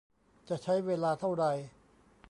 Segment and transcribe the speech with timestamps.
[0.49, 1.43] จะใช้เวลาเท่าไร